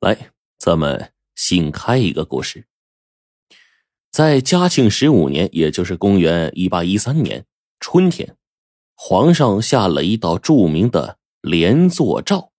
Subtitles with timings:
[0.00, 2.66] 来，咱们新开一个故事。
[4.10, 7.46] 在嘉庆十五年，也就是公元一八一三年
[7.80, 8.36] 春天，
[8.94, 12.52] 皇上下了一道著名的连坐诏，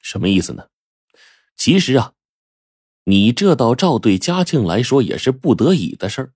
[0.00, 0.68] 什么意思呢？
[1.56, 2.14] 其实啊，
[3.04, 6.32] 你这道诏对嘉庆来说也是不得已的事儿。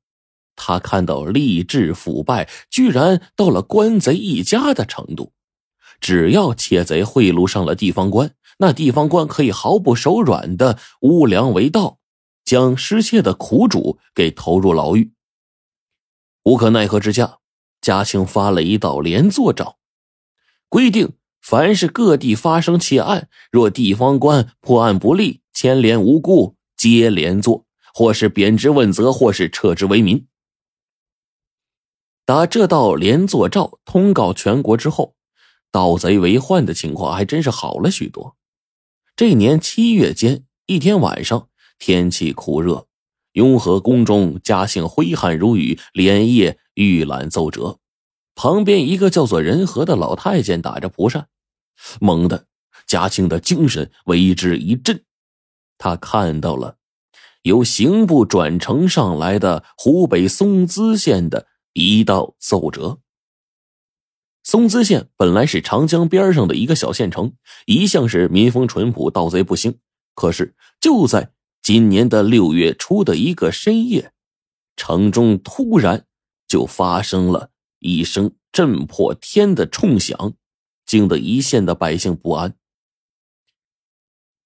[0.55, 5.33] 他看到吏治腐败，居然到了官贼一家的程度，
[6.03, 8.35] 只要窃贼贿赂上了地方官。
[8.59, 11.99] 那地方官可以毫不手软的污良为盗，
[12.45, 15.13] 将失窃的苦主给投入牢狱。
[16.45, 17.39] 无可奈何之下，
[17.81, 19.79] 嘉庆发了一道连坐诏，
[20.69, 27.65] 规定凡是各地发生窃案，若地方官破案不力，牵连无辜，皆连坐，
[27.95, 30.27] 或是贬职问责，或是撤职为民。
[32.25, 35.17] 打这道连坐诏通告全国之后，
[35.73, 38.37] 盗贼为患的情况还真是好了许多。
[39.17, 41.49] 这年七月间，一天晚上，
[41.79, 42.87] 天气酷热，
[43.33, 47.79] 雍和宫中，嘉庆挥汗如雨，连夜御览奏折。
[48.35, 51.29] 旁边一个叫做仁和的老太监打着蒲扇，
[52.01, 52.47] 猛地，
[52.87, 55.05] 嘉庆的精神为之一振。
[55.77, 56.77] 他看到了
[57.43, 63.01] 由刑部转呈上来的湖北松滋县的一道奏折。
[64.43, 67.35] 松滋县本来是长江边上的一个小县城，
[67.67, 69.79] 一向是民风淳朴，盗贼不兴。
[70.15, 74.13] 可是就在今年的六月初的一个深夜，
[74.77, 76.07] 城中突然
[76.47, 80.35] 就发生了一声震破天的冲响，
[80.85, 82.55] 惊得一县的百姓不安。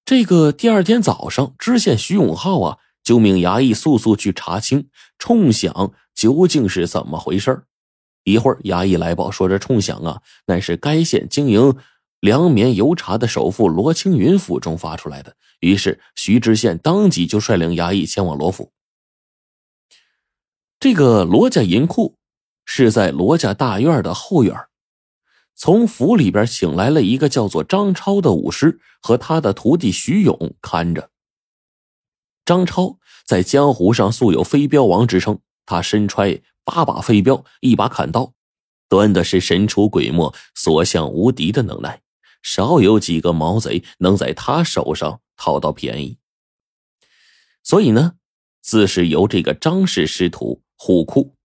[0.05, 7.63] 这个第二天早上，知县徐永浩啊，就命衙役速速去查清冲响究竟是怎么回事
[8.27, 11.77] 一会儿，衙役来报说：“这冲响啊，乃是该县经营
[12.19, 18.73] 粮棉油茶的首富罗青云府中发出来的。”于是，徐知县当即就率领衙役前往罗府。
[20.77, 22.17] 这个罗家银库
[22.65, 24.53] 是在罗家大院的后院，
[25.55, 31.11] 从府里边请来了一个叫做张超的武师和他的徒弟徐勇看着。
[32.43, 36.43] 张超在江湖上素有“飞镖王”之称，他身揣。
[36.67, 38.33] 八把飞镖，一把砍刀，
[38.89, 42.01] 端的是神出鬼没、所向无敌的能耐，
[42.43, 46.17] 少有几个毛贼能在他手上讨到便宜。
[47.63, 48.15] 所以呢，
[48.61, 51.35] 自是由这个张氏师徒护库，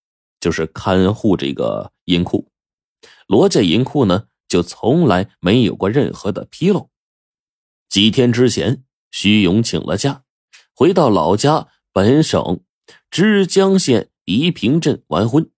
[0.40, 2.48] 就是看护这个银库。
[3.28, 6.90] 罗家银库呢，就从来没有过任何的纰漏。
[7.88, 8.82] 几天之前，
[9.12, 10.24] 徐勇请了假，
[10.74, 12.64] 回到老家本省
[13.08, 14.08] 枝江县。
[14.24, 15.50] 宜平镇完婚，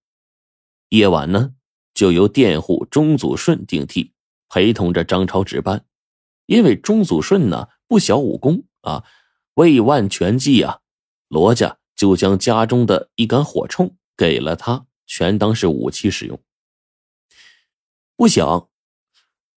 [0.88, 1.52] 夜晚呢，
[1.92, 4.12] 就由佃户钟祖顺顶替，
[4.48, 5.84] 陪同着张超值班。
[6.46, 9.04] 因为钟祖顺呢不晓武功啊，
[9.54, 10.80] 为万全计啊，
[11.28, 16.40] 罗家就将家中的一杆火铳给了他，全当是武器使用。
[18.16, 18.68] 不想，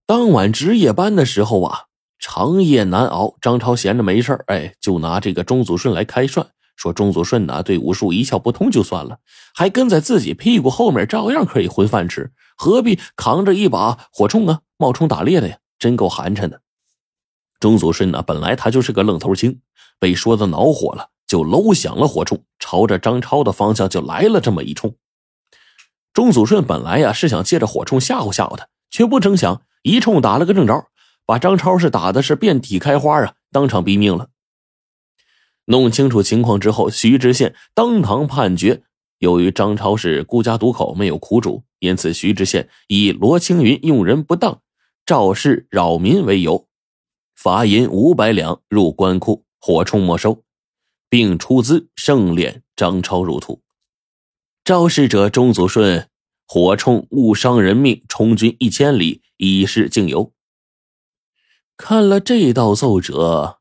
[0.06, 1.86] 当晚值夜班的时候啊，
[2.20, 6.52] 长夜难熬，张超闲着没事哎，就拿这个钟祖顺来开涮。
[6.78, 9.18] 说钟祖顺呢，对武术一窍不通就算了，
[9.54, 15.58] 还跟在自己屁股后面，照样可以混饭吃，何必扛着一把火铳啊，冒充打猎的呀？
[15.80, 16.62] 真够寒碜的。
[17.60, 19.60] 钟祖顺呢，本来他就是个愣头青，
[20.00, 24.96] 被说的恼火了，就搂响了火铳，朝着张超的方向就来了这么一冲。
[26.14, 30.86] 钟祖顺本来呀是想借着火铳吓唬吓唬他，却不成想一冲打了个正着，
[31.26, 34.30] 把张超是打的是遍体开花啊，当场毙命了。
[35.70, 38.84] 弄清楚情况之后，徐知县当堂判决：
[39.20, 44.62] 由于张超是孤家独口，没有苦主，因此徐知县以罗青云用人不当、
[45.06, 46.68] 肇事扰民为由，
[47.36, 50.42] 罚银五百两入官库，火铳没收，
[51.10, 53.62] 并出资盛殓张超入土。
[54.64, 56.08] 肇事者钟祖顺，
[56.48, 60.32] 火铳误伤人命，充军一千里，以示敬由。
[61.76, 63.60] 看了这道奏折。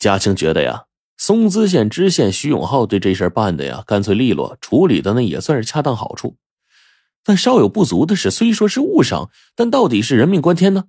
[0.00, 0.84] 嘉庆觉得呀，
[1.18, 6.38] 松滋县知县徐永浩对这事办的呀，干脆利落，处理的呢也算是恰当好处。
[7.22, 10.84] 但稍有不足的是，虽说是误伤，但到底是人命关天呢。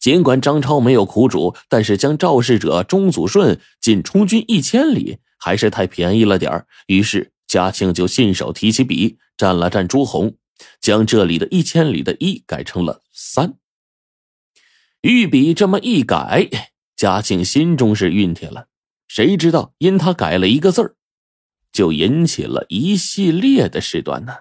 [0.00, 10.34] 尽管张超没有苦主，但是将肇事者钟祖顺仅充军一千里，还是太便宜了点于是嘉庆就信手提起笔，蘸了蘸朱红，
[10.80, 13.54] 将这里的一千里的一改成了三。
[15.02, 16.50] 御笔这么一改。
[16.96, 18.68] 嘉庆心中是熨帖了，
[19.06, 20.96] 谁知道因他改了一个字儿，
[21.70, 24.34] 就引起了一系列的事端呢？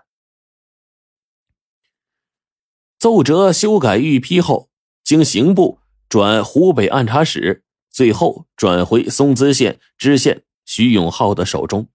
[2.98, 4.70] 奏折修改御批后，
[5.04, 11.90] 经刑部转湖北按察使，最后转回松滋县知县徐永浩的手中。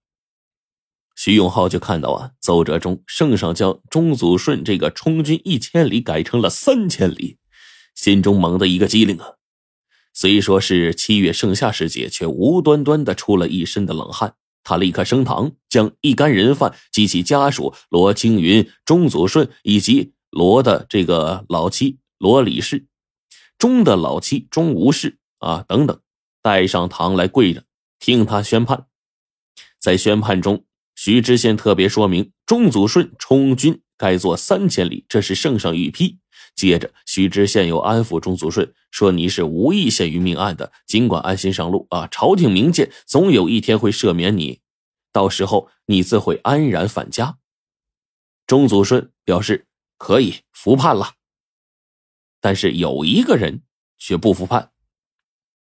[1.15, 7.39] 徐永浩就看到啊，奏折中圣上将钟祖顺这个充军一千里改成了三千里，
[7.95, 9.40] 心中猛的一个机灵啊。
[10.13, 14.35] 虽说是七月盛夏时节，却无端端的出了一身的冷汗。
[14.63, 22.85] 他立刻升堂，将一干人犯及其家属罗青云、钟祖顺以及罗的这个老妻罗李氏、
[23.57, 25.99] 钟的老妻钟无氏啊等等
[26.43, 27.63] 带上堂来跪着
[27.99, 28.85] 听他宣判。
[29.79, 30.63] 在宣判中，
[30.93, 36.17] 徐知县特别说明，钟祖顺充军该做三千里，这是圣上御批。
[36.55, 42.07] 接着，徐知县又安抚钟祖顺说：“你是无意陷于命案的，尽管安心上路啊！
[42.07, 44.59] 朝廷明鉴，总有一天会赦免你，
[45.13, 47.37] 到时候你自会安然返家。”
[48.47, 49.67] 钟祖顺表示
[49.99, 51.13] 可以服判了，
[52.41, 53.61] 但是有一个人
[53.99, 54.71] 却不服判，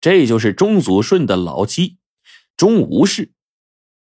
[0.01, 1.99] 这就是钟祖顺的老妻
[2.57, 3.33] 钟无氏。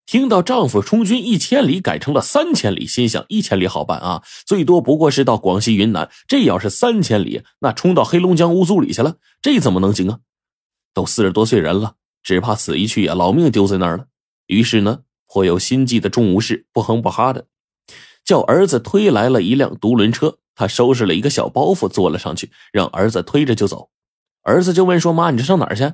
[0.08, 6.10] 听到丈夫充军一千里改成了三千里，心想一千里好办啊，最多不过是到广西云南。
[6.26, 10.20] 这要是三千里，那冲到黑龙江乌苏里去了，这怎么能行啊？
[10.94, 14.06] 都四十多岁人了，只怕死一去啊，老命丢在那儿了。
[14.46, 17.44] 于是呢，颇有心计的钟无氏不哼不哈的，
[18.25, 23.90] 叫儿子推来了一辆独轮车，他收拾了一个小包袱，坐了上去，让儿子推着就走。
[24.40, 25.93] 儿子就问说：“妈，你这上哪儿去？”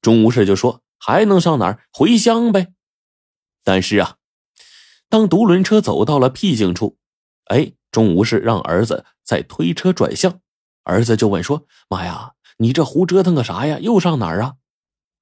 [0.00, 1.80] 钟无氏就说：“还能上哪儿？
[1.92, 2.68] 回乡呗。”
[3.64, 4.16] 但是啊，
[5.08, 6.96] 当独轮车走到了僻静处，
[7.46, 10.40] 哎，钟无事让儿子再推车转向，
[10.84, 13.78] 儿子就问说：“妈呀，你这胡折腾个啥呀？
[13.80, 14.54] 又上哪儿啊？”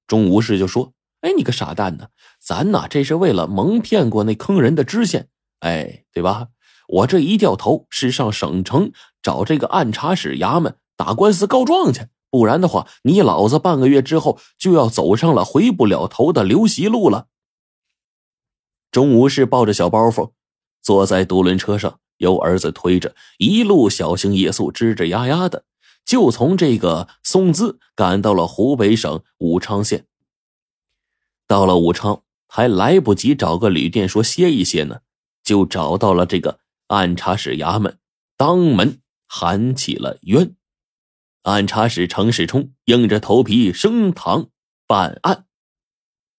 [0.07, 2.07] 钟无事就说：“哎，你个傻蛋呢，
[2.39, 5.27] 咱呐这是为了蒙骗过那坑人的知县，
[5.59, 6.47] 哎，对吧？
[6.87, 8.91] 我这一掉头是上省城
[9.21, 17.27] 找这个按察使衙门打官司告状去，不然的话，你老子半个月之后就要走上了回不了头的流习路了。”
[18.91, 20.31] 钟无氏抱着小包袱，
[20.81, 25.63] 坐在独轮车上，由儿子推着，一路小心夜宿，吱吱呀呀的，
[26.03, 30.05] 就从这个松滋赶到了湖北省武昌县。
[31.47, 34.99] 到了武昌，还来不及找个旅店说歇一歇呢，
[35.41, 37.97] 就找到了这个按察使衙门，
[38.35, 40.55] 当门喊起了冤。
[41.43, 44.49] 按察使程世冲硬着头皮升堂
[44.85, 45.45] 办案。